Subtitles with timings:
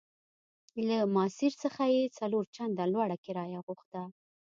[0.87, 4.01] له ماسیر څخه یې څلور چنده لوړه کرایه غوښته.